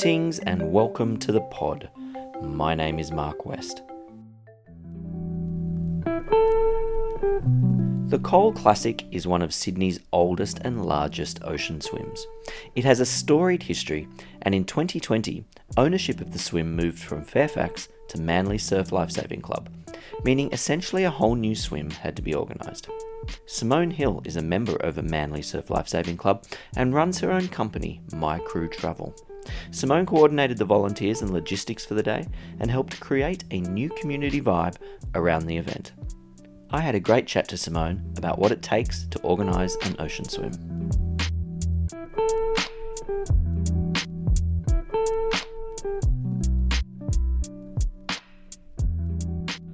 [0.00, 1.90] Greetings and welcome to the pod.
[2.40, 3.82] My name is Mark West.
[8.06, 12.26] The Cole Classic is one of Sydney's oldest and largest ocean swims.
[12.74, 14.08] It has a storied history,
[14.40, 15.44] and in 2020,
[15.76, 19.68] ownership of the swim moved from Fairfax to Manly Surf Lifesaving Club,
[20.24, 22.88] meaning essentially a whole new swim had to be organised.
[23.44, 28.00] Simone Hill is a member of Manly Surf Lifesaving Club and runs her own company,
[28.14, 29.14] My Crew Travel.
[29.70, 32.26] Simone coordinated the volunteers and logistics for the day
[32.58, 34.76] and helped create a new community vibe
[35.14, 35.92] around the event.
[36.70, 40.28] I had a great chat to Simone about what it takes to organise an ocean
[40.28, 40.52] swim.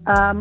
[0.07, 0.33] Uh,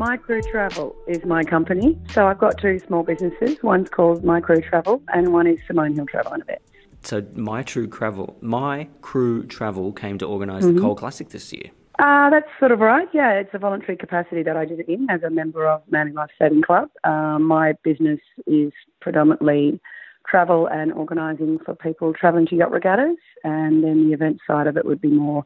[0.51, 1.99] Travel is my company.
[2.11, 3.57] So I've got two small businesses.
[3.63, 6.69] One's called My Crew Travel, and one is Simone Hill Travel and Events.
[7.05, 10.75] So my true travel, my crew travel came to organise mm-hmm.
[10.75, 11.71] the Cole Classic this year.
[11.99, 13.07] Uh, that's sort of right.
[13.13, 16.11] Yeah, it's a voluntary capacity that I did it in as a member of Manly
[16.11, 16.89] Life Saving Club.
[17.03, 19.79] Uh, my business is predominantly
[20.27, 24.75] travel and organising for people travelling to yacht regattas, and then the event side of
[24.75, 25.43] it would be more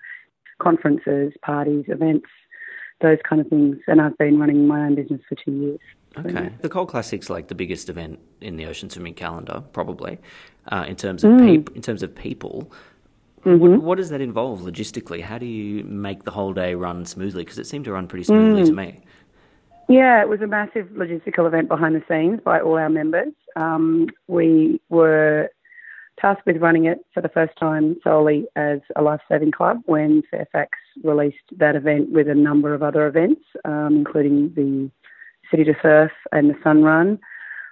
[0.60, 2.28] conferences, parties, events,
[3.02, 3.78] those kind of things.
[3.88, 5.80] And I've been running my own business for two years.
[6.18, 6.50] Okay.
[6.62, 10.18] The Cole Classic's like the biggest event in the ocean swimming calendar, probably,
[10.70, 11.66] uh, in terms of mm.
[11.68, 12.72] pe- in terms of people.
[13.46, 13.60] Mm-hmm.
[13.60, 15.22] What, what, does that involve logistically?
[15.22, 17.44] How do you make the whole day run smoothly?
[17.44, 18.66] Because it seemed to run pretty smoothly mm.
[18.66, 19.00] to me.
[19.88, 23.34] Yeah, it was a massive logistical event behind the scenes by all our members.
[23.56, 25.50] Um, we were
[26.20, 30.22] tasked with running it for the first time solely as a life saving club when
[30.30, 34.92] Fairfax released that event with a number of other events, um, including the
[35.50, 37.20] City to Surf and the Sun Run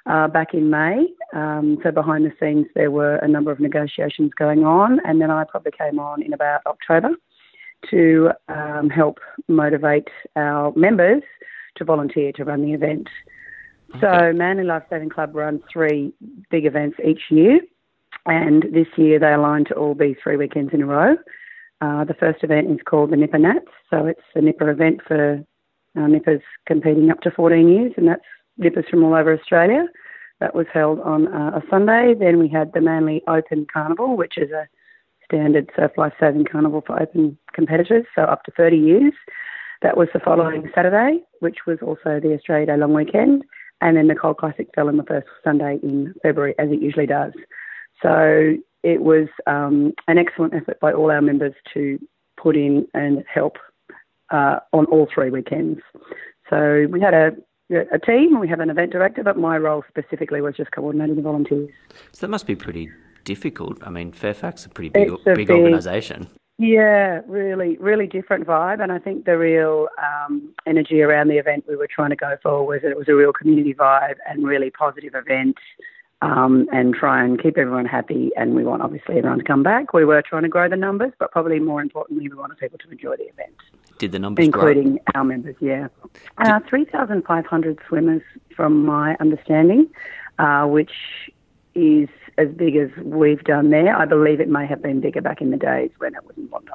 [0.10, 1.08] uh, back in May.
[1.34, 5.32] Um, so behind the scenes, there were a number of negotiations going on, and then
[5.32, 7.10] I probably came on in about October
[7.92, 11.24] to um, help motivate our members
[11.76, 13.08] to volunteer to run the event.
[13.96, 14.00] Okay.
[14.02, 16.14] So Manly Life Saving Club runs three
[16.50, 17.60] big events each year,
[18.26, 21.18] and this year they aligned to all be three weekends in a row.
[21.80, 25.44] Uh, the first event is called the Nipper Nats, so it's a Nipper event for
[25.96, 28.24] uh, Nippers competing up to 14 years, and that's
[28.58, 29.86] Nippers from all over Australia.
[30.40, 32.14] That was held on uh, a Sunday.
[32.18, 34.68] Then we had the Manly Open Carnival, which is a
[35.26, 39.14] standard surf life saving carnival for open competitors, so up to 30 years.
[39.82, 43.44] That was the following Saturday, which was also the Australia Day long weekend.
[43.82, 47.06] And then the Cole Classic fell on the first Sunday in February, as it usually
[47.06, 47.34] does.
[48.02, 52.00] So it was um, an excellent effort by all our members to
[52.42, 53.58] put in and help
[54.32, 55.80] uh, on all three weekends.
[56.50, 57.32] So we had a
[57.70, 58.40] a team.
[58.40, 61.70] We have an event director, but my role specifically was just coordinating the volunteers.
[62.12, 62.90] So that must be pretty
[63.24, 63.78] difficult.
[63.86, 66.28] I mean, Fairfax is a pretty big, a big, big organisation.
[66.60, 68.82] Yeah, really, really different vibe.
[68.82, 72.36] And I think the real um, energy around the event we were trying to go
[72.42, 75.58] for was that it was a real community vibe and really positive event
[76.22, 78.32] um, and try and keep everyone happy.
[78.36, 79.94] And we want, obviously, everyone to come back.
[79.94, 82.90] We were trying to grow the numbers, but probably more importantly, we wanted people to
[82.92, 83.56] enjoy the event.
[83.98, 85.02] Did the numbers including grow?
[85.16, 85.56] our members?
[85.60, 85.88] Yeah,
[86.38, 88.22] uh, three thousand five hundred swimmers,
[88.56, 89.90] from my understanding,
[90.38, 90.92] uh, which
[91.74, 93.96] is as big as we've done there.
[93.96, 96.48] I believe it may have been bigger back in the days when it was in
[96.48, 96.72] Bondi.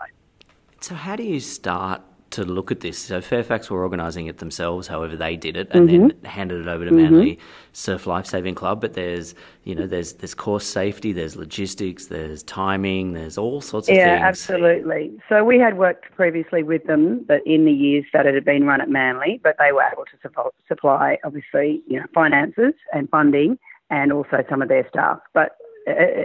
[0.80, 2.98] So, how do you start to look at this.
[2.98, 6.08] So Fairfax were organising it themselves, however they did it, and mm-hmm.
[6.08, 7.42] then handed it over to Manly mm-hmm.
[7.72, 8.80] Surf Lifesaving Club.
[8.80, 9.34] But there's
[9.64, 14.10] you know there's there's course safety, there's logistics, there's timing, there's all sorts of yeah,
[14.10, 14.20] things.
[14.20, 15.12] Yeah, absolutely.
[15.28, 18.64] So we had worked previously with them, but in the years that it had been
[18.64, 23.58] run at Manly, but they were able to supply obviously you know finances and funding
[23.90, 25.20] and also some of their staff.
[25.34, 25.56] But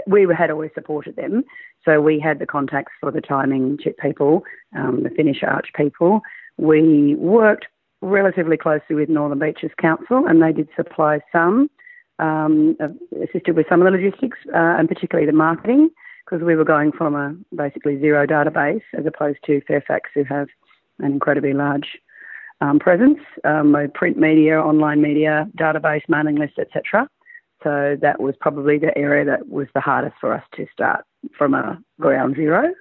[0.07, 1.44] we had always supported them.
[1.85, 4.44] So we had the contacts for the timing chip people,
[4.75, 6.22] um, the finish arch people.
[6.57, 7.67] We worked
[8.01, 11.69] relatively closely with Northern Beaches Council, and they did supply some,
[12.19, 12.78] um,
[13.23, 15.90] assisted with some of the logistics uh, and particularly the marketing,
[16.26, 20.47] because we were going from a basically zero database as opposed to Fairfax, who have
[20.99, 21.97] an incredibly large
[22.59, 27.08] um, presence, um, print media, online media, database, mailing list, etc.
[27.67, 31.03] So that was probably the area that was the hardest for us to start
[31.37, 32.73] from a ground zero.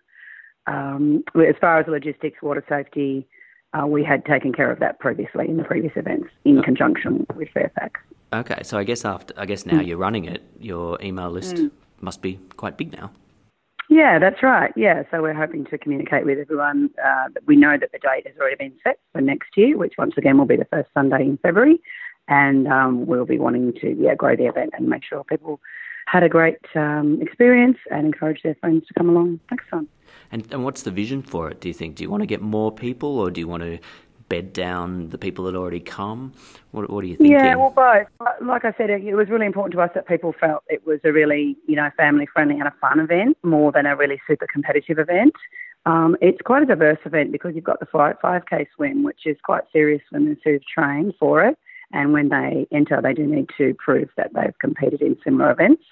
[0.68, 3.26] Um, as far as logistics, water safety,
[3.72, 7.48] uh, we had taken care of that previously in the previous events in conjunction with
[7.52, 8.00] Fairfax.
[8.32, 9.86] Okay, so I guess after I guess now mm.
[9.88, 11.72] you're running it, your email list mm.
[12.00, 13.10] must be quite big now.
[13.88, 14.72] Yeah, that's right.
[14.76, 16.90] Yeah, so we're hoping to communicate with everyone.
[17.04, 20.14] Uh, we know that the date has already been set for next year, which once
[20.16, 21.80] again will be the first Sunday in February
[22.28, 25.60] and um, we'll be wanting to yeah grow the event and make sure people
[26.06, 29.88] had a great um, experience and encourage their friends to come along next time.
[30.30, 31.60] And, and what's the vision for it?
[31.60, 31.96] Do you think?
[31.96, 33.78] Do you want to get more people, or do you want to
[34.28, 36.32] bed down the people that already come?
[36.72, 37.32] What, what are you thinking?
[37.32, 38.08] Yeah, well, both.
[38.40, 41.12] Like I said, it was really important to us that people felt it was a
[41.12, 44.98] really, you know, family friendly and a fun event more than a really super competitive
[44.98, 45.34] event.
[45.86, 49.62] Um, it's quite a diverse event because you've got the 5K swim, which is quite
[49.72, 51.56] serious swimmers who've trained for it.
[51.92, 55.82] And when they enter, they do need to prove that they've competed in similar events.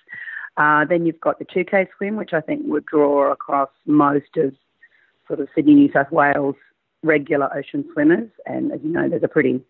[0.56, 4.55] Uh, then you've got the 2K swim, which I think would draw across most of
[5.26, 6.56] sort of Sydney, New South Wales
[7.02, 8.29] regular ocean swimmers.
[8.46, 9.61] And as you know, there's a pretty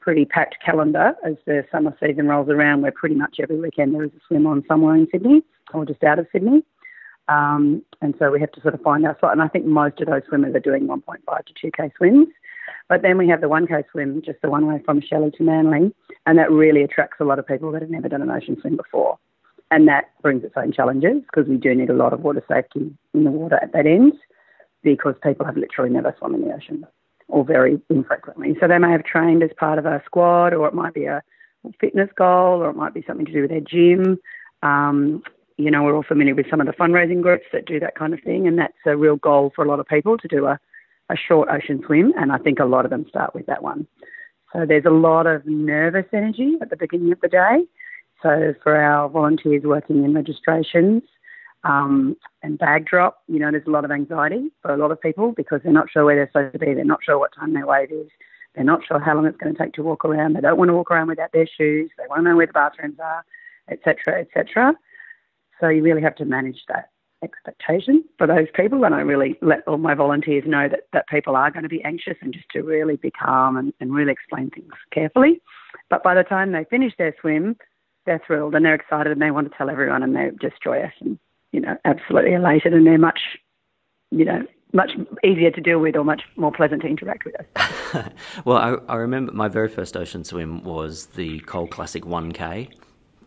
[0.00, 4.02] pretty packed calendar as the summer season rolls around, where pretty much every weekend there
[4.02, 5.42] is a swim on somewhere in Sydney
[5.72, 6.64] or just out of Sydney.
[7.28, 9.32] Um, and so we have to sort of find our slot.
[9.32, 12.26] And I think most of those swimmers are doing 1.5 to 2K swims.
[12.88, 15.94] But then we have the 1K swim, just the one way from Shelley to Manly,
[16.26, 18.76] and that really attracts a lot of people that have never done an ocean swim
[18.76, 19.18] before.
[19.70, 22.94] And that brings its own challenges because we do need a lot of water safety
[23.14, 24.12] in the water at that end
[24.82, 26.86] because people have literally never swum in the ocean
[27.28, 28.54] or very infrequently.
[28.60, 31.22] So they may have trained as part of a squad or it might be a
[31.80, 34.18] fitness goal or it might be something to do with their gym.
[34.62, 35.22] Um,
[35.56, 38.14] you know, we're all familiar with some of the fundraising groups that do that kind
[38.14, 40.58] of thing, and that's a real goal for a lot of people to do a,
[41.10, 43.86] a short ocean swim, and I think a lot of them start with that one.
[44.52, 47.64] So there's a lot of nervous energy at the beginning of the day.
[48.22, 51.02] So for our volunteers working in registrations
[51.64, 55.00] um, and bag drop, you know, there's a lot of anxiety for a lot of
[55.00, 56.74] people because they're not sure where they're supposed to be.
[56.74, 58.08] They're not sure what time their wave is.
[58.54, 60.34] They're not sure how long it's going to take to walk around.
[60.34, 61.90] They don't want to walk around without their shoes.
[61.96, 63.24] They want to know where the bathrooms are,
[63.70, 64.74] etc., etc.
[65.58, 66.90] So you really have to manage that
[67.22, 68.84] expectation for those people.
[68.84, 71.82] And I really let all my volunteers know that, that people are going to be
[71.84, 75.40] anxious and just to really be calm and, and really explain things carefully.
[75.90, 77.56] But by the time they finish their swim,
[78.06, 80.92] they're thrilled and they're excited and they want to tell everyone and they're just joyous
[81.00, 81.18] and,
[81.52, 83.20] you know, absolutely elated and they're much,
[84.10, 84.42] you know,
[84.72, 84.92] much
[85.22, 88.08] easier to deal with or much more pleasant to interact with us.
[88.44, 92.72] well, I, I remember my very first ocean swim was the Cole Classic 1K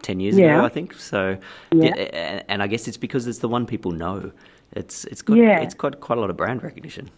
[0.06, 0.56] 10 years yeah.
[0.56, 0.94] ago, I think.
[0.94, 1.38] So,
[1.74, 2.44] yeah.
[2.48, 4.32] and I guess it's because it's the one people know.
[4.72, 5.62] It's it's got yeah.
[5.62, 7.10] it's got quite a lot of brand recognition.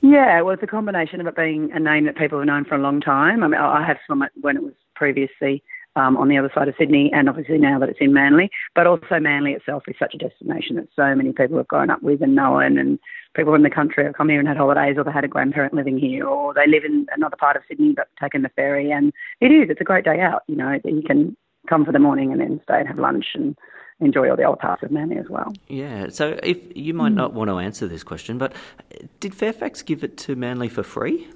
[0.00, 2.74] Yeah, well, it's a combination of it being a name that people have known for
[2.74, 3.42] a long time.
[3.42, 5.62] I mean, I have swum it when it was previously
[5.96, 8.50] um, on the other side of Sydney, and obviously now that it's in Manly.
[8.74, 12.02] But also, Manly itself is such a destination that so many people have grown up
[12.02, 12.98] with and known, and
[13.34, 15.74] people in the country have come here and had holidays, or they had a grandparent
[15.74, 18.90] living here, or they live in another part of Sydney but taken the ferry.
[18.90, 20.42] And it is, it's a great day out.
[20.48, 21.36] You know, you can
[21.68, 23.56] come for the morning and then stay and have lunch and
[24.00, 25.52] enjoy all the other parts of Manly as well.
[25.68, 26.08] Yeah.
[26.08, 27.16] So if you might hmm.
[27.16, 30.82] not want to answer this question, but uh, did Fairfax give it to Manly for
[30.82, 31.28] free?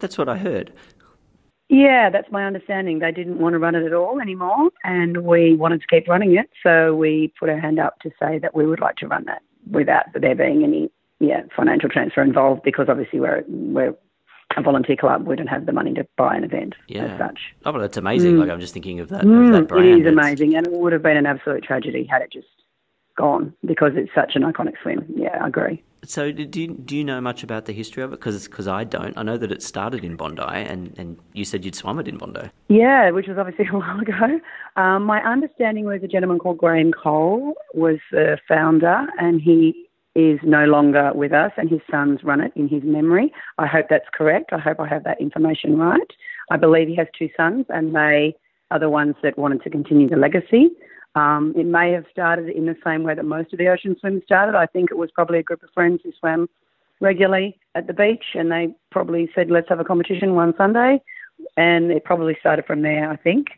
[0.00, 0.72] That's what I heard.
[1.68, 2.98] Yeah, that's my understanding.
[2.98, 6.36] They didn't want to run it at all anymore, and we wanted to keep running
[6.36, 6.50] it.
[6.62, 9.40] So we put our hand up to say that we would like to run that
[9.70, 13.94] without there being any yeah financial transfer involved, because obviously we're we're
[14.56, 17.04] a volunteer club wouldn't have the money to buy an event yeah.
[17.04, 17.38] as such.
[17.64, 18.34] Oh, but that's amazing.
[18.34, 18.40] Mm.
[18.40, 19.88] Like I'm just thinking of that, mm, of that brand.
[19.88, 22.46] It is amazing, and it would have been an absolute tragedy had it just
[23.16, 25.04] gone because it's such an iconic swim.
[25.14, 25.82] Yeah, I agree.
[26.04, 28.20] So, do you, do you know much about the history of it?
[28.20, 29.16] Because I don't.
[29.16, 32.18] I know that it started in Bondi, and, and you said you'd swum it in
[32.18, 32.50] Bondi.
[32.68, 34.40] Yeah, which was obviously a while ago.
[34.74, 39.81] Um, my understanding was a gentleman called Graham Cole was the founder, and he
[40.14, 43.32] is no longer with us and his sons run it in his memory.
[43.58, 44.52] I hope that's correct.
[44.52, 46.00] I hope I have that information right.
[46.50, 48.36] I believe he has two sons and they
[48.70, 50.70] are the ones that wanted to continue the legacy.
[51.14, 54.22] Um, it may have started in the same way that most of the ocean swims
[54.24, 54.56] started.
[54.56, 56.48] I think it was probably a group of friends who swam
[57.00, 61.02] regularly at the beach and they probably said, let's have a competition one Sunday.
[61.56, 63.48] And it probably started from there, I think,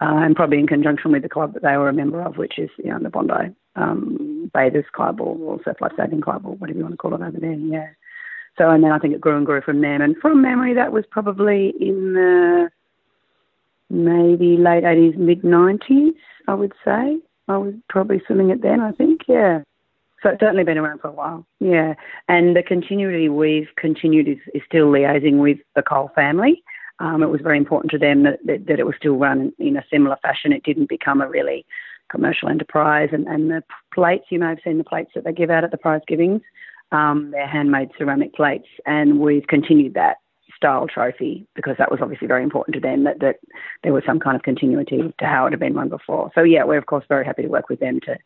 [0.00, 2.58] uh, and probably in conjunction with the club that they were a member of, which
[2.58, 6.54] is you know, the Bondi um, Bathers Club or, or Surf Life Saving Club or
[6.56, 7.52] whatever you want to call it over there.
[7.52, 7.88] Yeah.
[8.58, 10.00] So and then I think it grew and grew from there.
[10.02, 12.70] And from memory, that was probably in the
[13.88, 16.14] maybe late eighties, mid nineties.
[16.48, 18.80] I would say I was probably swimming it then.
[18.80, 19.22] I think.
[19.26, 19.62] Yeah.
[20.22, 21.44] So it's certainly been around for a while.
[21.58, 21.94] Yeah.
[22.28, 26.62] And the continuity we've continued is, is still liaising with the Cole family.
[27.00, 29.76] Um, it was very important to them that, that, that, it was still run in
[29.76, 30.52] a similar fashion.
[30.52, 31.66] It didn't become a really
[32.10, 33.10] commercial enterprise.
[33.12, 33.62] And, and the
[33.94, 36.42] plates, you may have seen the plates that they give out at the prize givings.
[36.90, 40.18] Um, they're handmade ceramic plates, and we've continued that
[40.54, 43.36] style trophy because that was obviously very important to them that, that
[43.82, 46.30] there was some kind of continuity to how it had been run before.
[46.34, 48.16] So, yeah, we're of course very happy to work with them to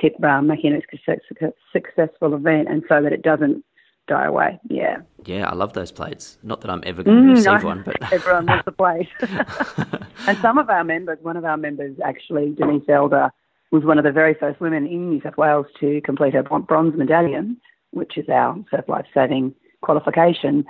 [0.00, 3.64] keep um, making it a successful event and so that it doesn't
[4.06, 4.58] die away.
[4.68, 4.98] Yeah.
[5.24, 6.38] Yeah, I love those plates.
[6.42, 9.08] Not that I'm ever going to Mm, receive no, one, but everyone wants a plate.
[10.28, 13.30] and some of our members, one of our members actually, Denise Elder,
[13.70, 16.94] was one of the very first women in New South Wales to complete her bronze
[16.96, 17.56] medallion,
[17.90, 20.64] which is our surf life saving qualification.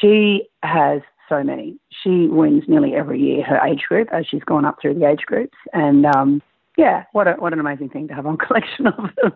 [0.00, 1.78] She has so many.
[2.02, 5.22] She wins nearly every year her age group as she's gone up through the age
[5.26, 5.56] groups.
[5.72, 6.42] And um,
[6.78, 9.32] yeah, what a, what an amazing thing to have on collection of them.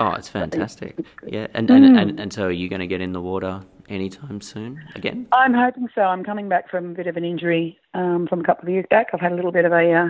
[0.00, 0.96] oh, it's fantastic.
[1.26, 1.74] Yeah, and, Mm.
[1.76, 5.26] and, and, and so are you going to get in the water anytime soon again?
[5.32, 6.02] I'm hoping so.
[6.02, 8.86] I'm coming back from a bit of an injury um, from a couple of years
[8.88, 9.08] back.
[9.12, 10.08] I've had a little bit of a uh,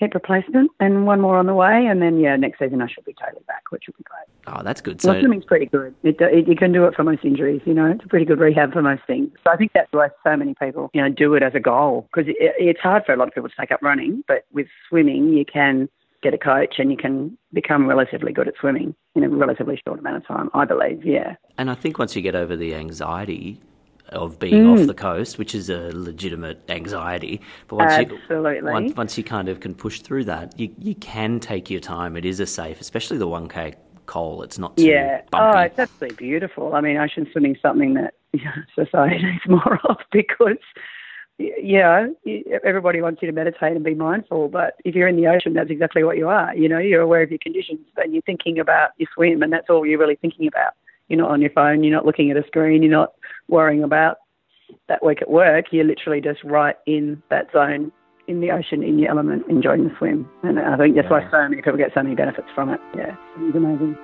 [0.00, 1.86] hip replacement and one more on the way.
[1.86, 4.56] And then, yeah, next season I should be totally back, which will be great.
[4.56, 5.00] Oh, that's good.
[5.04, 5.94] well, So, swimming's pretty good.
[6.02, 7.86] It, it, you can do it for most injuries, you know.
[7.86, 9.30] It's a pretty good rehab for most things.
[9.44, 12.08] So I think that's why so many people, you know, do it as a goal
[12.12, 14.66] because it, it's hard for a lot of people to take up running, but with
[14.88, 15.88] swimming you can
[16.22, 19.98] get a coach and you can become relatively good at swimming in a relatively short
[19.98, 21.36] amount of time, I believe, yeah.
[21.56, 23.58] and I think once you get over the anxiety
[24.10, 24.72] of being Mm.
[24.80, 28.56] off the coast, which is a legitimate anxiety, but once Absolutely.
[28.56, 31.80] you once, once you kind of can push through that, you you can take your
[31.80, 32.16] time.
[32.16, 33.74] It is a safe, especially the one k
[34.06, 34.42] Cole.
[34.42, 35.20] It's not too Yeah.
[35.30, 35.58] bumpy.
[35.58, 36.74] Oh, it's absolutely beautiful.
[36.74, 38.14] I mean, ocean swimming is something that
[38.74, 40.58] society needs more of because,
[41.38, 42.08] yeah,
[42.64, 44.48] everybody wants you to meditate and be mindful.
[44.48, 46.54] But if you're in the ocean, that's exactly what you are.
[46.56, 49.70] You know, you're aware of your conditions and you're thinking about your swim, and that's
[49.70, 50.72] all you're really thinking about.
[51.10, 51.84] You're not on your phone.
[51.84, 52.82] You're not looking at a screen.
[52.82, 53.12] You're not
[53.48, 54.16] worrying about
[54.88, 55.66] that week at work.
[55.72, 57.92] You're literally just right in that zone
[58.28, 60.28] in the ocean, in your element, enjoying the swim.
[60.44, 62.80] And I think that's why so many people get so many benefits from it.
[62.96, 63.98] Yeah, it's amazing.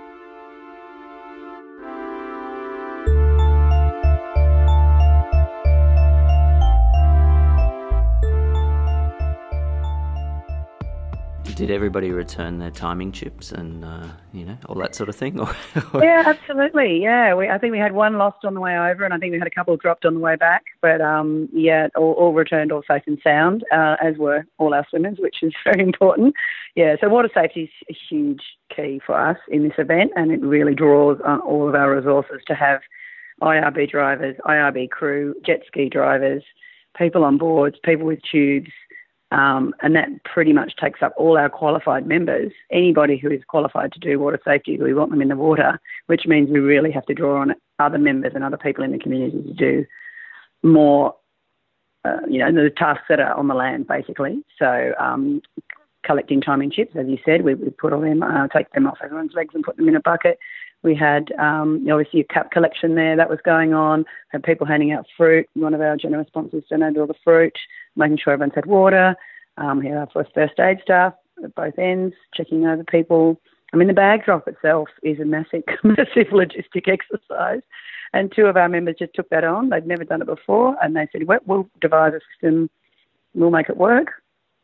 [11.56, 15.40] Did everybody return their timing chips and uh, you know all that sort of thing?
[15.94, 17.02] Yeah, absolutely.
[17.02, 19.32] Yeah, we, I think we had one lost on the way over, and I think
[19.32, 20.64] we had a couple dropped on the way back.
[20.82, 24.86] But um, yeah, all, all returned all safe and sound, uh, as were all our
[24.90, 26.34] swimmers, which is very important.
[26.74, 28.42] Yeah, so water safety is a huge
[28.74, 32.42] key for us in this event, and it really draws on all of our resources
[32.48, 32.82] to have
[33.40, 36.42] IRB drivers, IRB crew, jet ski drivers,
[36.96, 38.70] people on boards, people with tubes.
[39.32, 42.52] Um, and that pretty much takes up all our qualified members.
[42.70, 46.26] Anybody who is qualified to do water safety, we want them in the water, which
[46.26, 49.42] means we really have to draw on other members and other people in the community
[49.42, 49.84] to do
[50.62, 51.14] more,
[52.04, 54.42] uh, you know, the tasks that are on the land, basically.
[54.58, 55.42] So um,
[56.04, 58.98] collecting timing chips, as you said, we, we put all them, uh, take them off
[59.02, 60.38] everyone's legs and put them in a bucket.
[60.82, 64.04] We had um, obviously a cup collection there that was going on.
[64.28, 65.48] Had people handing out fruit.
[65.54, 67.58] One of our generous sponsors donated all the fruit,
[67.96, 69.16] making sure everyone's had water.
[69.58, 73.40] Um, had our first first aid staff at both ends, checking over people.
[73.72, 77.62] I mean, the bag drop itself is a massive, massive logistic exercise.
[78.12, 79.68] And two of our members just took that on.
[79.68, 82.70] They'd never done it before, and they said, well, "We'll devise a system.
[83.34, 84.12] We'll make it work."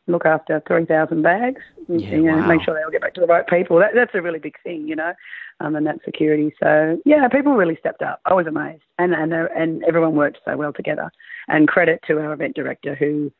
[0.06, 2.46] Look after 3,000 bags, Yeah, you know, wow.
[2.46, 3.78] make sure they all get back to the right people.
[3.78, 5.12] That, that's a really big thing, you know,
[5.60, 6.52] um, and that security.
[6.60, 8.20] So, yeah, people really stepped up.
[8.24, 8.82] I was amazed.
[8.98, 11.10] And, and, uh, and everyone worked so well together.
[11.48, 13.32] And credit to our event director who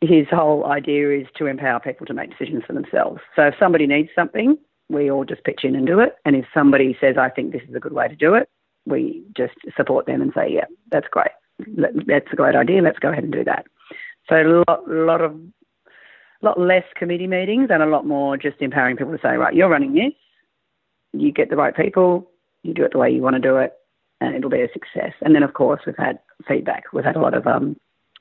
[0.00, 3.20] his whole idea is to empower people to make decisions for themselves.
[3.36, 4.56] So if somebody needs something,
[4.88, 6.16] we all just pitch in and do it.
[6.24, 8.48] And if somebody says, I think this is a good way to do it,
[8.86, 11.30] we just support them and say, yeah, that's great.
[11.76, 12.82] That's a great idea.
[12.82, 13.66] Let's go ahead and do that.
[14.28, 15.38] So a lot, lot of,
[16.42, 19.68] lot less committee meetings and a lot more just empowering people to say, right, you're
[19.68, 20.12] running this.
[21.12, 22.30] You get the right people.
[22.62, 23.72] You do it the way you want to do it,
[24.20, 25.12] and it'll be a success.
[25.20, 26.84] And then, of course, we've had feedback.
[26.92, 27.76] We've had a lot of, um,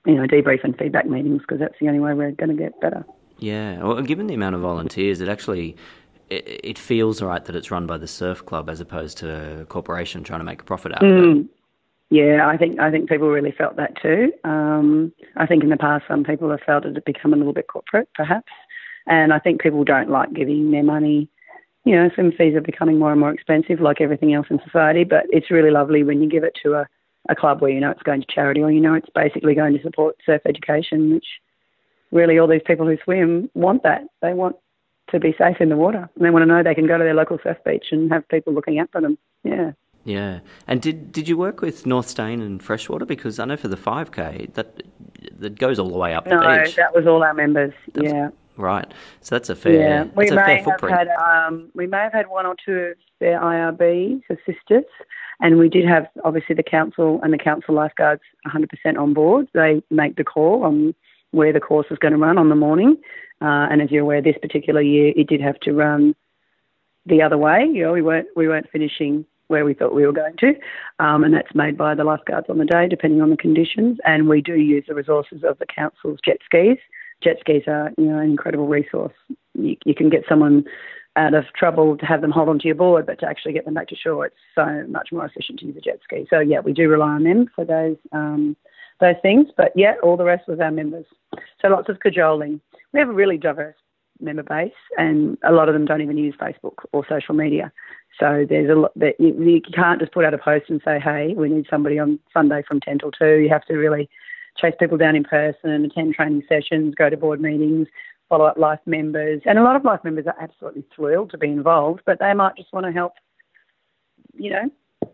[0.06, 2.80] you know, debrief and feedback meetings because that's the only way we're going to get
[2.82, 3.06] better.
[3.38, 5.76] Yeah, well, given the amount of volunteers, it actually
[6.30, 9.66] it, it feels right that it's run by the surf club as opposed to a
[9.66, 11.46] corporation trying to make a profit out of it.
[12.12, 14.34] Yeah, I think I think people really felt that too.
[14.44, 17.54] Um, I think in the past some people have felt it had become a little
[17.54, 18.52] bit corporate, perhaps,
[19.08, 21.30] and I think people don't like giving their money.
[21.86, 25.06] You know, swim fees are becoming more and more expensive, like everything else in society.
[25.06, 26.88] But it's really lovely when you give it to a,
[27.30, 29.74] a club where you know it's going to charity, or you know it's basically going
[29.78, 31.28] to support surf education, which
[32.12, 34.02] really all these people who swim want that.
[34.22, 34.58] They want
[35.12, 37.06] to be safe in the water, and they want to know they can go to
[37.06, 39.18] their local surf beach and have people looking out for them.
[39.46, 39.72] Yeah.
[40.04, 43.06] Yeah, and did did you work with North Steyne and Freshwater?
[43.06, 44.82] Because I know for the five k that
[45.40, 47.74] that goes all the way up No, the beach, No, that was all our members.
[47.94, 48.30] yeah.
[48.58, 48.92] right?
[49.22, 50.98] So that's a fair Yeah, we that's a may fair have footprint.
[50.98, 54.90] had um, we may have had one or two of their IRBs assistants,
[55.40, 59.48] and we did have obviously the council and the council lifeguards 100% on board.
[59.54, 60.96] They make the call on
[61.30, 62.98] where the course is going to run on the morning,
[63.42, 66.16] uh, and as you're aware, this particular year it did have to run
[67.06, 67.64] the other way.
[67.72, 70.54] You know, we weren't we weren't finishing where we thought we were going to,
[71.00, 74.00] um, and that's made by the lifeguards on the day, depending on the conditions.
[74.06, 76.78] And we do use the resources of the council's jet skis.
[77.24, 79.14] Jet skis are, you know, an incredible resource.
[79.54, 80.64] You, you can get someone
[81.18, 83.74] out of trouble to have them hold onto your board, but to actually get them
[83.74, 86.26] back to shore, it's so much more efficient to use a jet ski.
[86.30, 88.56] So yeah, we do rely on them for those um,
[89.00, 89.48] those things.
[89.58, 91.06] But yeah, all the rest was our members.
[91.62, 92.62] So lots of cajoling.
[92.94, 93.76] We have a really diverse
[94.22, 97.72] member base, and a lot of them don't even use Facebook or social media.
[98.20, 101.00] So there's a lot that you, you can't just put out a post and say,
[101.00, 103.40] "Hey, we need somebody on Sunday from ten till 2.
[103.40, 104.10] You have to really
[104.58, 107.88] chase people down in person, attend training sessions, go to board meetings,
[108.30, 109.42] follow up life members.
[109.46, 112.56] And a lot of life members are absolutely thrilled to be involved, but they might
[112.56, 113.14] just want to help,
[114.34, 115.10] you know,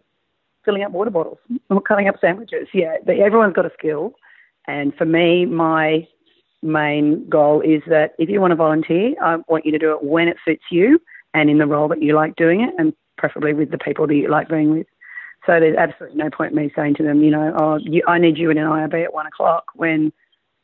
[0.63, 2.67] filling up water bottles or cutting up sandwiches.
[2.73, 4.13] Yeah, but everyone's got a skill.
[4.67, 6.07] And for me, my
[6.61, 10.03] main goal is that if you want to volunteer, I want you to do it
[10.03, 10.99] when it suits you
[11.33, 14.15] and in the role that you like doing it, and preferably with the people that
[14.15, 14.87] you like being with.
[15.45, 18.17] So there's absolutely no point in me saying to them, you know, oh, you, I
[18.17, 20.11] need you in an IRB at one o'clock when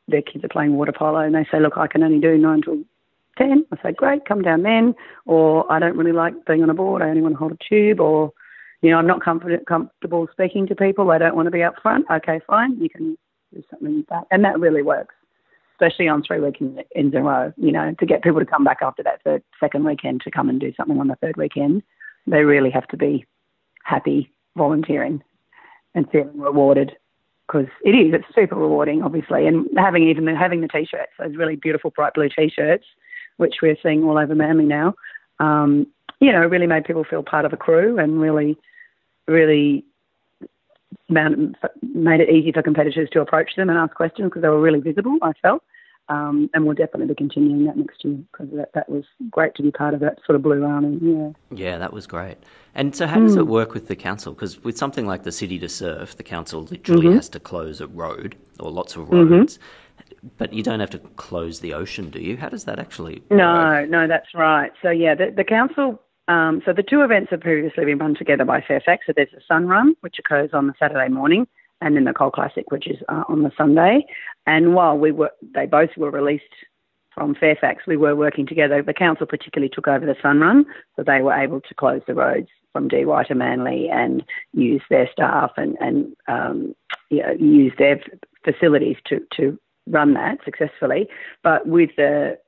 [0.08, 2.62] their kids are playing water polo and they say, look, I can only do nine
[2.62, 2.84] till
[3.38, 3.66] 10.
[3.72, 4.94] I say, great, come down then.
[5.26, 7.02] Or I don't really like being on a board.
[7.02, 8.00] I only want to hold a tube.
[8.00, 8.34] Or,
[8.82, 11.12] you know, I'm not comfort- comfortable speaking to people.
[11.12, 12.06] I don't want to be up front.
[12.12, 12.78] Okay, fine.
[12.80, 13.18] You can
[13.54, 14.28] do something like that.
[14.32, 15.16] And that really works,
[15.74, 18.80] especially on three weekends in a row, you know, to get people to come back
[18.82, 21.84] after that third, second weekend to come and do something on the third weekend.
[22.28, 23.26] They really have to be
[23.84, 25.22] happy volunteering
[25.96, 26.94] and feeling rewarded
[27.48, 28.14] because it is.
[28.14, 32.14] It's super rewarding, obviously, and having even the, having the t-shirts, those really beautiful bright
[32.14, 32.86] blue t-shirts,
[33.38, 34.94] which we're seeing all over Manly now.
[35.40, 35.88] Um,
[36.20, 38.58] you know, really made people feel part of a crew and really,
[39.28, 39.84] really
[41.14, 44.80] made it easy for competitors to approach them and ask questions because they were really
[44.80, 45.18] visible.
[45.22, 45.64] I felt.
[46.10, 49.64] Um, and we'll definitely be continuing that next year because that, that was great to
[49.64, 51.00] be part of that sort of blue army.
[51.02, 51.30] Yeah.
[51.50, 52.38] Yeah, that was great.
[52.76, 53.40] And so, how does mm.
[53.40, 54.34] it work with the council?
[54.34, 57.16] Because with something like the City to Surf, the council literally mm-hmm.
[57.16, 59.34] has to close a road or lots of mm-hmm.
[59.34, 59.58] roads.
[59.58, 60.28] Mm-hmm.
[60.38, 62.36] But you don't have to close the ocean, do you?
[62.36, 63.32] How does that actually work?
[63.32, 64.72] No, no, that's right.
[64.82, 68.46] So, yeah, the, the council um, so the two events have previously been run together
[68.46, 69.06] by Fairfax.
[69.06, 71.48] So there's a Sun Run, which occurs on the Saturday morning,
[71.82, 74.06] and then the Cole Classic, which is uh, on the Sunday.
[74.46, 76.44] And while we were, they both were released
[77.14, 78.82] from Fairfax, we were working together.
[78.82, 82.14] The council particularly took over the Sun Run, so they were able to close the
[82.14, 86.74] roads from Dee Why to Manly and use their staff and, and um,
[87.10, 88.02] you know, use their
[88.44, 91.08] facilities to, to run that successfully.
[91.44, 92.40] But with the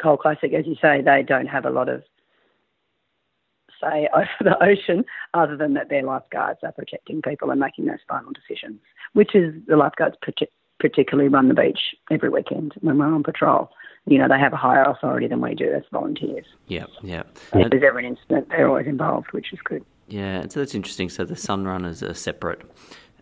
[0.00, 2.02] Cole Classic, as you say, they don't have a lot of
[3.84, 7.98] say over the ocean, other than that their lifeguards are protecting people and making those
[8.08, 8.80] final decisions,
[9.12, 10.16] which is the lifeguards
[10.80, 13.70] particularly run the beach every weekend when we're on patrol.
[14.06, 16.44] You know, they have a higher authority than we do as volunteers.
[16.66, 17.22] Yeah, yeah.
[17.54, 19.82] if there's ever an incident, they're always involved, which is good.
[20.08, 21.08] Yeah, and so that's interesting.
[21.08, 22.60] So the Sun Run is a separate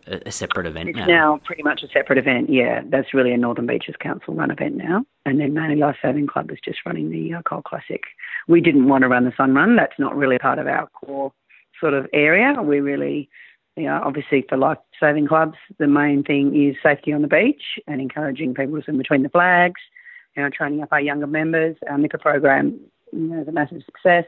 [0.07, 1.05] a separate event it's now.
[1.05, 2.49] now pretty much a separate event.
[2.49, 6.27] Yeah, that's really a Northern Beaches Council run event now, and then Manly Life Saving
[6.27, 8.01] Club is just running the uh, Cole Classic.
[8.47, 9.75] We didn't want to run the Sun Run.
[9.75, 11.31] That's not really part of our core
[11.79, 12.61] sort of area.
[12.61, 13.29] We really,
[13.75, 17.63] you know, obviously for life saving clubs, the main thing is safety on the beach
[17.87, 19.81] and encouraging people to swim between the flags.
[20.35, 21.75] You know, training up our younger members.
[21.89, 22.79] Our Nipper program,
[23.11, 24.25] you know, is a massive success.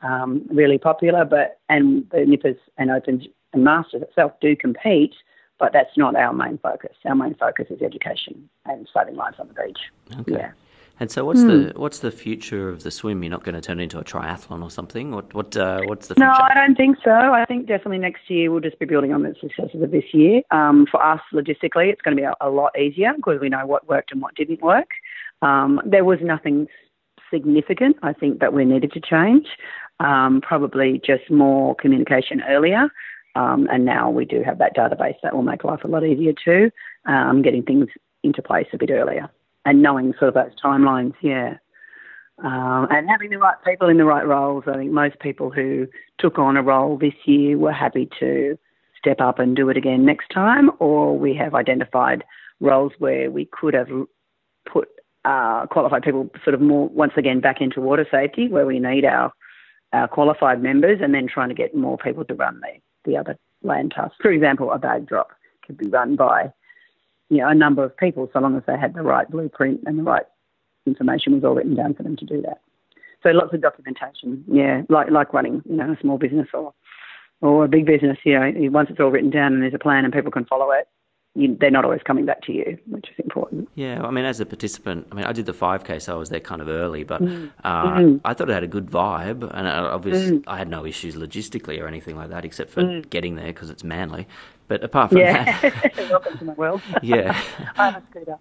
[0.00, 3.24] Um, really popular, but and the nippers and opens
[3.54, 5.14] and Masters itself do compete,
[5.58, 6.96] but that's not our main focus.
[7.04, 9.78] Our main focus is education and saving lives on the beach.
[10.20, 10.32] Okay.
[10.32, 10.52] Yeah.
[11.00, 11.72] And so, what's mm.
[11.72, 13.24] the what's the future of the swim?
[13.24, 15.10] You're not going to turn it into a triathlon or something.
[15.10, 16.26] What what uh, what's the future?
[16.26, 17.10] No, I don't think so.
[17.10, 20.42] I think definitely next year we'll just be building on the successes of this year.
[20.52, 23.66] Um, for us, logistically, it's going to be a, a, lot easier because we know
[23.66, 24.90] what worked and what didn't work.
[25.42, 26.68] Um, there was nothing
[27.28, 29.46] significant, I think, that we needed to change.
[29.98, 32.88] Um, probably just more communication earlier.
[33.36, 36.32] Um, and now we do have that database that will make life a lot easier
[36.32, 36.70] too,
[37.06, 37.88] um, getting things
[38.22, 39.28] into place a bit earlier
[39.64, 41.56] and knowing sort of those timelines, yeah.
[42.42, 44.64] Um, and having the right people in the right roles.
[44.66, 45.86] I think most people who
[46.18, 48.58] took on a role this year were happy to
[48.98, 52.24] step up and do it again next time, or we have identified
[52.60, 53.88] roles where we could have
[54.70, 54.88] put
[55.24, 59.04] uh, qualified people sort of more once again back into water safety, where we need
[59.04, 59.32] our,
[59.92, 63.38] our qualified members, and then trying to get more people to run the the other
[63.62, 64.16] land tasks.
[64.20, 65.30] For example, a bag drop
[65.66, 66.52] could be run by
[67.30, 69.98] you know, a number of people so long as they had the right blueprint and
[69.98, 70.24] the right
[70.86, 72.60] information was all written down for them to do that.
[73.22, 76.74] So lots of documentation, yeah, like like running, you know, a small business or
[77.40, 78.18] or a big business.
[78.24, 80.70] You know, once it's all written down and there's a plan and people can follow
[80.72, 80.86] it,
[81.36, 83.68] you, they're not always coming back to you, which is important.
[83.74, 86.28] Yeah, I mean, as a participant, I mean, I did the 5K, so I was
[86.28, 87.50] there kind of early, but mm.
[87.64, 88.20] Uh, mm.
[88.24, 90.44] I thought it had a good vibe, and uh, obviously mm.
[90.46, 93.08] I had no issues logistically or anything like that, except for mm.
[93.10, 94.28] getting there because it's manly.
[94.68, 95.60] But apart from yeah.
[95.60, 96.80] that, welcome to my world.
[97.02, 97.38] yeah,
[97.76, 98.38] I'm a scooter.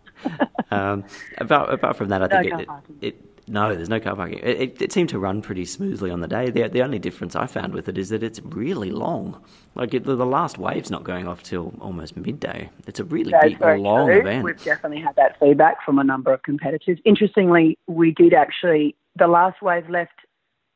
[0.71, 1.03] um,
[1.39, 4.39] apart, apart from that, I think no it, it, it no, there's no car parking.
[4.39, 6.49] It, it, it, seemed to run pretty smoothly on the day.
[6.49, 9.43] The, the only difference I found with it is that it's really long.
[9.75, 12.69] Like it, the, the last wave's not going off till almost midday.
[12.88, 14.19] It's a really big, long true.
[14.19, 14.43] event.
[14.43, 16.99] We've definitely had that feedback from a number of competitors.
[17.06, 20.13] Interestingly, we did actually, the last wave left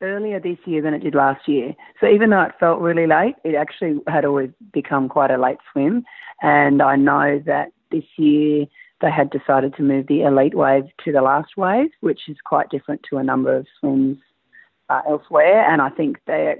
[0.01, 1.73] earlier this year than it did last year.
[1.99, 5.57] So even though it felt really late, it actually had always become quite a late
[5.71, 6.03] swim.
[6.41, 8.65] And I know that this year
[9.01, 12.69] they had decided to move the elite wave to the last wave, which is quite
[12.69, 14.17] different to a number of swims
[14.89, 15.69] uh, elsewhere.
[15.69, 16.55] And I think they,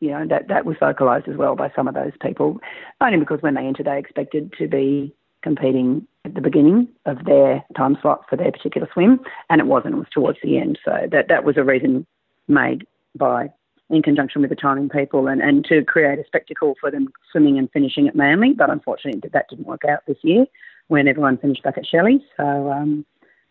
[0.00, 2.58] you know, that that was vocalised as well by some of those people,
[3.00, 7.64] only because when they entered, they expected to be competing at the beginning of their
[7.76, 9.94] time slot for their particular swim, and it wasn't.
[9.94, 10.78] It was towards the end.
[10.84, 12.04] So that that was a reason
[12.48, 13.50] made by
[13.88, 17.56] in conjunction with the timing people and, and to create a spectacle for them swimming
[17.56, 18.52] and finishing at Manly.
[18.52, 20.46] But unfortunately, that didn't work out this year
[20.88, 22.24] when everyone finished back at Shelley.
[22.36, 23.04] So um,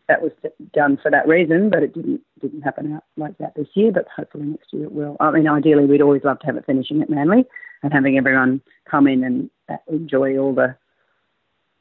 [0.07, 0.31] that was
[0.73, 3.91] done for that reason, but it didn't didn't happen out like that this year.
[3.91, 5.17] But hopefully next year it will.
[5.19, 7.45] I mean, ideally we'd always love to have it finishing at Manly
[7.83, 9.49] and having everyone come in and
[9.87, 10.75] enjoy all the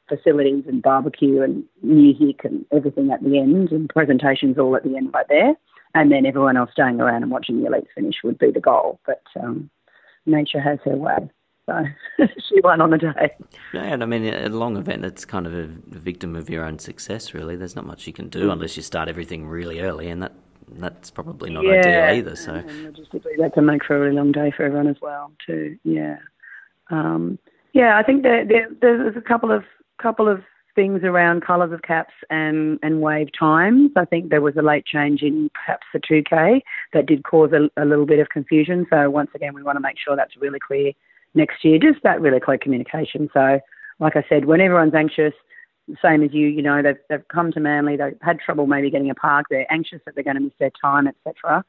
[0.07, 4.95] facilities and barbecue and music and everything at the end and presentations all at the
[4.95, 5.55] end right there.
[5.93, 8.99] And then everyone else staying around and watching the elites finish would be the goal.
[9.05, 9.69] But um,
[10.25, 11.29] nature has her way.
[11.65, 11.83] So
[12.47, 13.35] she won on the day.
[13.73, 16.79] Yeah, and I mean, a long event, that's kind of a victim of your own
[16.79, 17.55] success, really.
[17.55, 18.53] There's not much you can do mm.
[18.53, 20.33] unless you start everything really early, and that
[20.67, 22.35] that's probably not yeah, ideal either.
[22.35, 24.97] So, and, and logistically, that can make for a really long day for everyone as
[25.01, 25.77] well, too.
[25.83, 26.17] Yeah,
[26.89, 27.39] um,
[27.73, 27.97] yeah.
[27.97, 29.63] I think there, there, there's a couple of
[29.97, 30.43] couple of
[30.75, 33.91] things around colours of caps and, and wave times.
[33.95, 36.59] I think there was a late change in perhaps the 2K
[36.91, 38.85] that did cause a, a little bit of confusion.
[38.89, 40.91] So once again, we want to make sure that's really clear
[41.35, 43.29] next year, just that really clear communication.
[43.33, 43.59] So,
[43.99, 45.33] like I said, when everyone's anxious,
[46.01, 49.09] same as you, you know, they've, they've come to Manly, they've had trouble maybe getting
[49.09, 51.63] a park, they're anxious that they're going to miss their time, etc.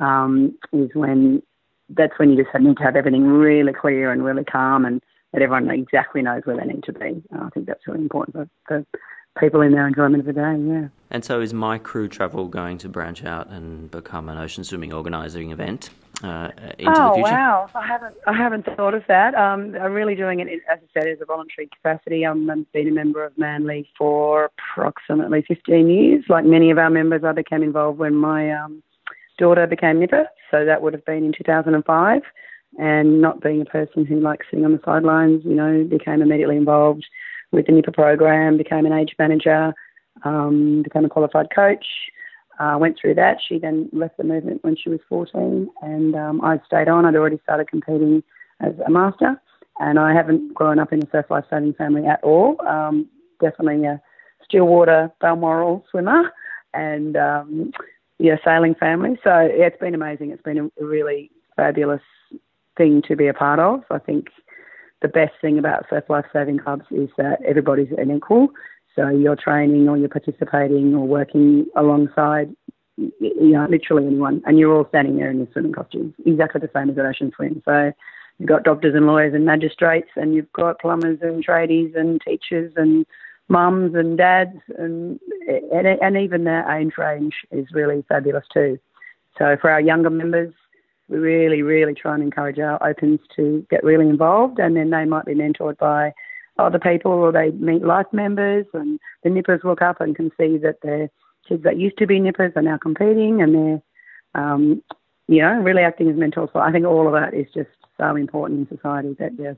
[0.00, 1.42] Um, is when
[1.90, 5.02] that's when you just need to have everything really clear and really calm and
[5.32, 7.22] that everyone exactly knows where they need to be.
[7.32, 9.00] I think that's really important for, for
[9.38, 10.88] people in their enjoyment of the day, yeah.
[11.10, 14.92] And so is My Crew Travel going to branch out and become an ocean swimming
[14.92, 15.90] organising event?
[16.22, 17.30] Uh, into oh, the future?
[17.30, 17.70] wow!
[17.74, 19.34] I haven't I haven't thought of that.
[19.34, 22.24] Um, I'm really doing it, as I said, as a voluntary capacity.
[22.24, 26.24] I'm, I've been a member of Manly for approximately 15 years.
[26.28, 28.82] Like many of our members, I became involved when my um,
[29.38, 32.22] daughter became nipper, so that would have been in 2005.
[32.78, 36.56] And not being a person who likes sitting on the sidelines, you know, became immediately
[36.56, 37.06] involved
[37.50, 39.72] with the nipper program, became an age manager,
[40.24, 41.86] um, became a qualified coach
[42.58, 43.38] uh, went through that.
[43.46, 47.04] She then left the movement when she was 14, and um, I stayed on.
[47.04, 48.22] I'd already started competing
[48.60, 49.40] as a master,
[49.78, 52.56] and I haven't grown up in a surf life saving family at all.
[52.66, 53.08] Um,
[53.40, 54.00] definitely a
[54.44, 56.32] Stillwater Balmoral swimmer,
[56.74, 57.72] and um,
[58.18, 59.18] yeah, sailing family.
[59.22, 60.30] So yeah, it's been amazing.
[60.30, 62.02] It's been a really fabulous
[62.76, 63.82] thing to be a part of.
[63.90, 64.28] I think
[65.00, 68.48] the best thing about surf life saving clubs is that everybody's an equal
[68.98, 72.52] so you're training or you're participating or working alongside,
[72.96, 76.70] you know, literally anyone, and you're all standing there in your swimming costumes, exactly the
[76.74, 77.62] same as an ocean swim.
[77.64, 77.92] So
[78.38, 82.72] you've got doctors and lawyers and magistrates, and you've got plumbers and tradies and teachers
[82.76, 83.06] and
[83.46, 85.20] mums and dads, and
[85.72, 88.80] and, and even their age range is really fabulous too.
[89.38, 90.52] So for our younger members,
[91.08, 95.04] we really, really try and encourage our opens to get really involved, and then they
[95.04, 96.12] might be mentored by
[96.58, 100.58] other people or they meet life members and the nippers look up and can see
[100.58, 101.08] that their
[101.48, 103.82] kids that used to be nippers are now competing and they're,
[104.34, 104.82] um,
[105.28, 106.50] you know, really acting as mentors.
[106.52, 109.56] So I think all of that is just so important in society that you're,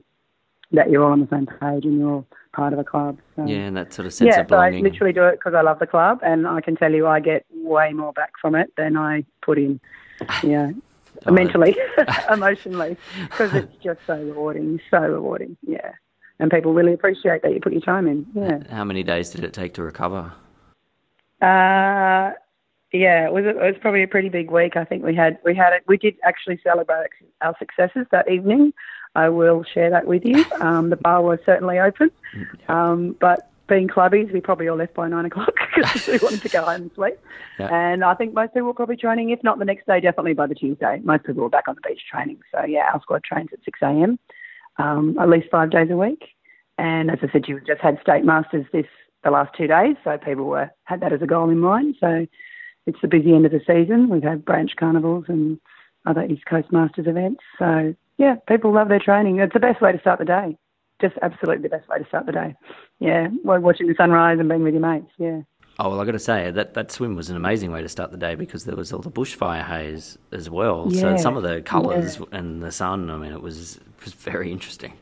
[0.71, 3.17] that you're all on the same page and you're all part of a club.
[3.35, 4.83] So, yeah, and that sort of sense yeah, of belonging.
[4.83, 7.07] so I literally do it because I love the club and I can tell you
[7.07, 9.79] I get way more back from it than I put in.
[10.43, 10.71] Yeah.
[11.29, 11.75] mentally,
[12.31, 12.95] emotionally,
[13.29, 15.57] because it's just so rewarding, so rewarding.
[15.61, 15.91] Yeah
[16.41, 18.25] and people really appreciate that you put your time in.
[18.33, 18.63] Yeah.
[18.71, 20.33] How many days did it take to recover?
[21.39, 22.33] Uh,
[22.91, 24.75] yeah, it was it was probably a pretty big week.
[24.75, 25.83] I think we had we had it.
[25.87, 28.73] We did actually celebrate our successes that evening.
[29.15, 30.43] I will share that with you.
[30.61, 32.11] Um, the bar was certainly open,
[32.67, 36.49] um, but being clubbies, we probably all left by nine o'clock because we wanted to
[36.49, 37.17] go home and sleep.
[37.59, 37.73] Yeah.
[37.73, 40.47] And I think most people were probably training, if not the next day, definitely by
[40.47, 41.01] the Tuesday.
[41.03, 42.39] Most people were back on the beach training.
[42.51, 44.19] So yeah, our squad trains at six a.m
[44.77, 46.23] um, at least five days a week.
[46.77, 48.85] And as I said, you just had state masters this
[49.23, 51.95] the last two days, so people were had that as a goal in mind.
[51.99, 52.25] So
[52.87, 54.09] it's the busy end of the season.
[54.09, 55.59] We've had branch carnivals and
[56.05, 57.41] other East Coast Masters events.
[57.59, 59.39] So yeah, people love their training.
[59.39, 60.57] It's the best way to start the day.
[60.99, 62.55] Just absolutely the best way to start the day.
[62.99, 65.11] Yeah, watching the sunrise and being with your mates.
[65.17, 65.41] Yeah.
[65.83, 68.11] Oh well, I got to say that that swim was an amazing way to start
[68.11, 70.85] the day because there was all the bushfire haze as well.
[70.87, 71.17] Yeah.
[71.17, 72.25] So some of the colours yeah.
[72.37, 73.09] and the sun.
[73.09, 74.93] I mean, it was it was very interesting.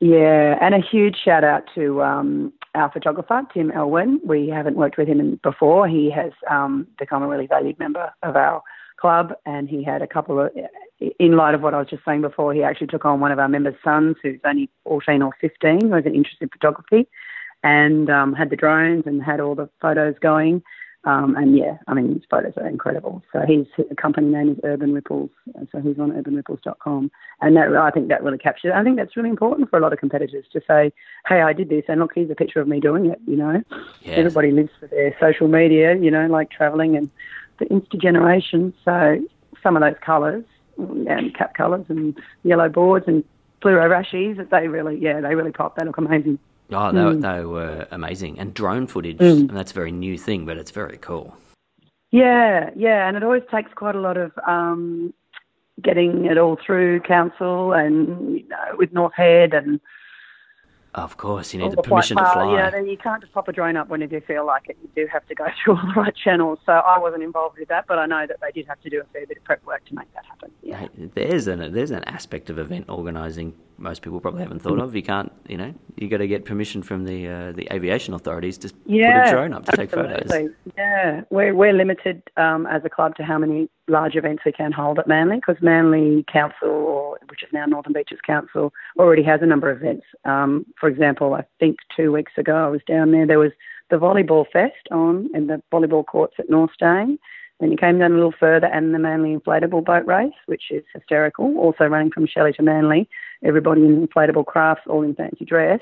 [0.00, 4.18] Yeah, and a huge shout out to um, our photographer Tim Elwin.
[4.24, 5.86] We haven't worked with him before.
[5.86, 8.62] He has um, become a really valued member of our
[8.98, 10.50] club, and he had a couple of.
[11.18, 13.38] In light of what I was just saying before, he actually took on one of
[13.38, 17.06] our members' sons, who's only 14 or 15, who has an interest in photography
[17.62, 20.62] and um, had the drones and had all the photos going.
[21.04, 23.22] Um, and yeah, I mean, his photos are incredible.
[23.32, 23.66] So his
[23.96, 25.30] company name is Urban Ripples.
[25.70, 27.12] So he's on urbanripples.com.
[27.40, 28.74] And that, I think that really captures it.
[28.74, 30.92] I think that's really important for a lot of competitors to say,
[31.28, 31.84] hey, I did this.
[31.86, 33.62] And look, here's a picture of me doing it, you know.
[34.02, 34.18] Yes.
[34.18, 37.08] Everybody lives for their social media, you know, like traveling and
[37.58, 38.74] the Insta generation.
[38.84, 39.20] So
[39.62, 40.44] some of those colours,
[40.78, 43.24] and cap colours and yellow boards and
[43.62, 45.76] fluoro rashies, that they really, yeah, they really pop.
[45.76, 46.38] They look amazing.
[46.72, 47.22] Oh, they, mm.
[47.22, 48.38] they were amazing.
[48.38, 49.48] And drone footage, mm.
[49.48, 51.36] and that's a very new thing, but it's very cool.
[52.10, 55.12] Yeah, yeah, and it always takes quite a lot of um,
[55.82, 59.80] getting it all through council and you know, with North Head and
[60.94, 62.54] of course, you need the, permission to fly.
[62.54, 64.78] Yeah, then you can't just pop a drone up whenever you feel like it.
[64.82, 66.58] You do have to go through all the right channels.
[66.64, 69.02] So I wasn't involved with that, but I know that they did have to do
[69.02, 70.50] a fair bit of prep work to make that happen.
[70.62, 70.86] Yeah.
[71.14, 74.94] There's an there's an aspect of event organising most people probably haven't thought of.
[74.94, 78.58] You can't, you know, you got to get permission from the uh, the aviation authorities
[78.58, 80.14] to yeah, put a drone up to absolutely.
[80.16, 80.50] take photos.
[80.76, 84.72] Yeah, we're we're limited um, as a club to how many large events we can
[84.72, 89.40] hold at Manly because Manly Council, or which is now Northern Beaches Council, already has
[89.42, 90.06] a number of events.
[90.24, 93.26] Um, for example, I think two weeks ago I was down there.
[93.26, 93.52] There was
[93.90, 97.18] the volleyball fest on in the volleyball courts at North Steyne.
[97.60, 100.84] Then you came down a little further and the Manly inflatable boat race, which is
[100.92, 103.08] hysterical, also running from Shelley to Manly.
[103.42, 105.80] Everybody in inflatable crafts, all in fancy dress,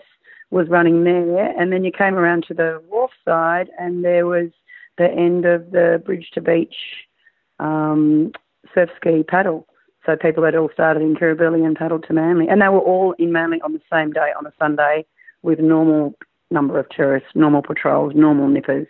[0.51, 1.59] was running there.
[1.59, 4.51] And then you came around to the wharf side and there was
[4.99, 6.77] the end of the bridge to beach
[7.59, 8.31] um,
[8.73, 9.67] surf ski paddle.
[10.07, 12.47] So people had all started in Kirribilli and paddled to Manly.
[12.49, 15.07] And they were all in Manly on the same day, on a Sunday,
[15.43, 16.15] with normal
[16.51, 18.87] number of tourists, normal patrols, normal nippers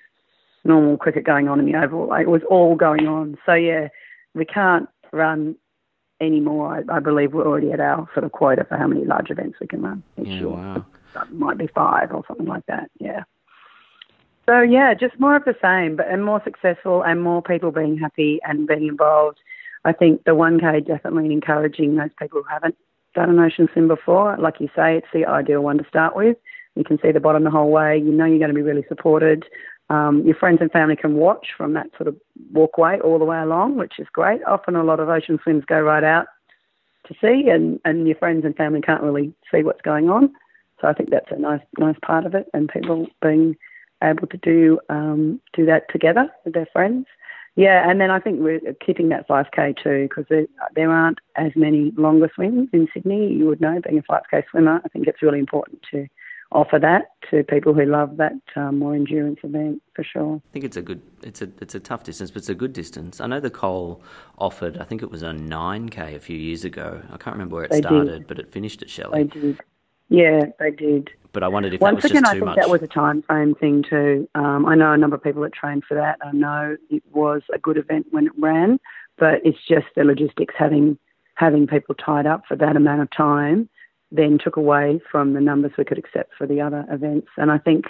[0.65, 2.13] normal cricket going on in the Oval.
[2.15, 3.37] It was all going on.
[3.47, 3.89] So yeah,
[4.35, 5.57] we can't run
[6.21, 6.85] anymore.
[6.91, 9.59] I, I believe we're already at our sort of quota for how many large events
[9.61, 10.49] we can run each yeah, year.
[10.49, 10.87] Wow.
[11.15, 12.91] That might be five or something like that.
[12.99, 13.25] Yeah.
[14.47, 17.97] So yeah, just more of the same, but and more successful and more people being
[17.97, 19.39] happy and being involved.
[19.85, 22.77] I think the 1K definitely encouraging those people who haven't
[23.15, 24.37] done an ocean swim before.
[24.39, 26.37] Like you say, it's the ideal one to start with.
[26.75, 27.99] You can see the bottom the whole way.
[27.99, 29.45] You know you're going to be really supported.
[29.91, 32.17] Um, your friends and family can watch from that sort of
[32.53, 34.43] walkway all the way along, which is great.
[34.45, 36.27] Often a lot of ocean swims go right out
[37.07, 40.33] to sea, and, and your friends and family can't really see what's going on.
[40.81, 43.57] So I think that's a nice nice part of it, and people being
[44.03, 47.07] able to do um, do that together with their friends.
[47.57, 51.53] Yeah, and then I think we're keeping that 5K too because there, there aren't as
[51.55, 53.33] many longer swims in Sydney.
[53.33, 56.09] You would know, being a 5K swimmer, I think it's really important to
[56.55, 60.37] offer that to people who love that um, more endurance event for sure.
[60.37, 62.73] I think it's a good, it's a it's a tough distance, but it's a good
[62.73, 63.21] distance.
[63.21, 64.01] I know the Cole
[64.39, 67.03] offered, I think it was a nine k a few years ago.
[67.13, 68.27] I can't remember where it they started, did.
[68.29, 69.25] but it finished at Shelley.
[69.25, 69.61] They did,
[70.09, 71.11] yeah, they did.
[71.33, 72.57] But I wondered if Once that was again, just I too think much.
[72.57, 74.29] that was a time frame thing too.
[74.37, 76.19] Um, I know a number of people that trained for that.
[76.25, 78.79] I know it was a good event when it ran,
[79.19, 80.97] but it's just the logistics having
[81.35, 83.69] having people tied up for that amount of time
[84.15, 87.29] then took away from the numbers we could accept for the other events.
[87.37, 87.87] And I think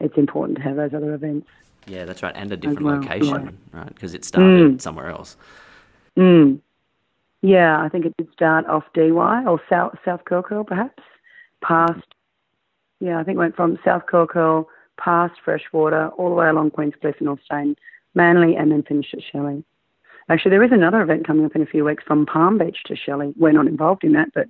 [0.00, 1.46] it's important to have those other events.
[1.86, 3.80] Yeah, that's right, and a different well, location, yeah.
[3.80, 3.94] right?
[3.94, 4.80] Because it started mm.
[4.80, 5.36] somewhere else.
[6.18, 6.60] Mm.
[7.42, 11.02] Yeah, I think it did start off Dee Why or South South Curl perhaps,
[11.62, 12.04] past.
[13.00, 14.68] Yeah, I think it went from South Curl
[14.98, 17.76] past Freshwater all the way along Queenscliff and North Steyne,
[18.14, 19.64] Manly, and then finished at Shelley.
[20.28, 22.94] Actually, there is another event coming up in a few weeks from Palm Beach to
[22.94, 23.32] Shelley.
[23.38, 24.48] We're not involved in that, but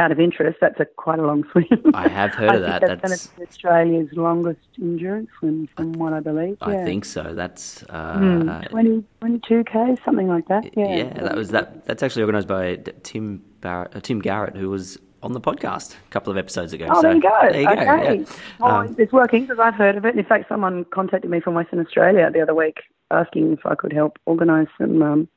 [0.00, 1.66] out of interest, that's a quite a long swim.
[1.94, 2.80] I have heard of that.
[2.80, 6.56] That's, that's Australia's longest endurance swim, from what I believe.
[6.62, 6.84] I yeah.
[6.84, 7.34] think so.
[7.34, 10.76] That's uh, mm, 20, 22 k, something like that.
[10.76, 11.22] Yeah, yeah.
[11.22, 11.84] That was that.
[11.84, 16.10] That's actually organised by Tim Barrett, uh, Tim Garrett, who was on the podcast a
[16.10, 16.86] couple of episodes ago.
[16.90, 17.38] Oh, so, there you go.
[17.42, 17.84] There you okay.
[17.84, 18.24] Go, yeah.
[18.58, 20.16] Well, um, it's working because I've heard of it.
[20.16, 22.78] In fact, someone contacted me from Western Australia the other week
[23.10, 25.28] asking if I could help organise some um,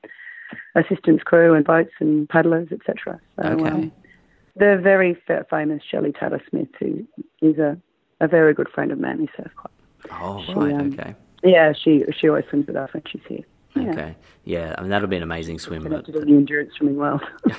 [0.76, 3.20] assistance crew and boats and paddlers, etc.
[3.42, 3.70] So, okay.
[3.70, 3.92] Um,
[4.56, 5.18] The very
[5.50, 7.06] famous Shelley Taylor Smith, who
[7.42, 7.78] is a,
[8.20, 9.72] a very good friend of Manly Surf Club.
[10.12, 11.16] Oh, She, right, um, okay.
[11.44, 13.44] Yeah, she she always swims with us when she's here.
[13.76, 13.90] Yeah.
[13.90, 14.16] Okay.
[14.46, 15.84] Yeah, I mean, that'll be an amazing swim.
[15.84, 17.20] But, the endurance swimming well.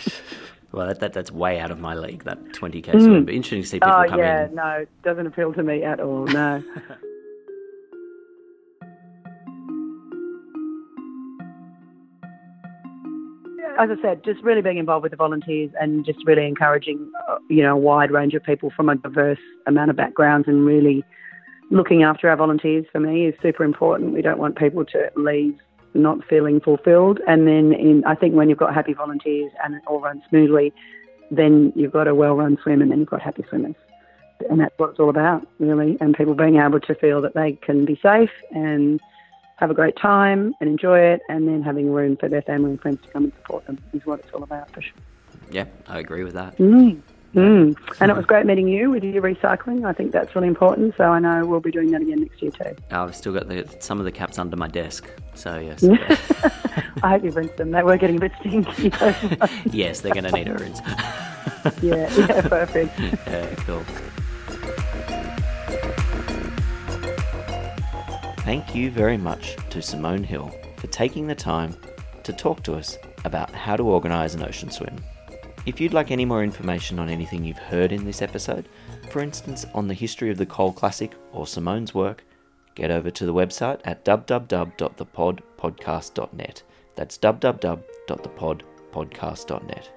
[0.72, 3.24] well, that, that, that's way out of my league, that 20k swim.
[3.24, 4.54] But interesting to see people oh come yeah, in.
[4.54, 6.26] no, doesn't appeal to me at all.
[6.26, 6.62] No.
[13.78, 17.38] As I said, just really being involved with the volunteers and just really encouraging, uh,
[17.48, 21.04] you know, a wide range of people from a diverse amount of backgrounds and really
[21.70, 24.12] looking after our volunteers for me is super important.
[24.12, 25.58] We don't want people to leave
[25.94, 27.20] not feeling fulfilled.
[27.26, 30.72] And then in, I think when you've got happy volunteers and it all runs smoothly,
[31.30, 33.76] then you've got a well-run swim and then you've got happy swimmers.
[34.50, 35.96] And that's what it's all about, really.
[36.00, 39.00] And people being able to feel that they can be safe and
[39.56, 42.80] have a great time and enjoy it, and then having room for their family and
[42.80, 44.92] friends to come and support them is what it's all about for sure.
[45.50, 46.56] Yeah, I agree with that.
[46.58, 47.00] Mm.
[47.34, 47.76] Mm.
[48.00, 49.84] And it was great meeting you with your recycling.
[49.84, 50.94] I think that's really important.
[50.96, 52.76] So I know we'll be doing that again next year too.
[52.90, 55.08] I've still got the, some of the caps under my desk.
[55.34, 55.82] So, yes.
[57.02, 57.72] I hope you've rinsed them.
[57.72, 58.92] They were getting a bit stinky.
[59.76, 60.80] yes, they're going to need a rinse.
[61.82, 62.98] yeah, yeah, perfect.
[62.98, 63.84] yeah, cool.
[68.44, 71.74] Thank you very much to Simone Hill for taking the time
[72.24, 75.02] to talk to us about how to organise an ocean swim.
[75.64, 78.68] If you'd like any more information on anything you've heard in this episode,
[79.10, 82.22] for instance on the history of the Cole Classic or Simone's work,
[82.74, 86.62] get over to the website at www.thepodpodcast.net.
[86.96, 89.90] That's www.thepodpodcast.net.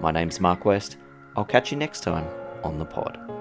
[0.00, 0.96] My name's Mark West.
[1.36, 2.26] I'll catch you next time
[2.64, 3.33] on the pod.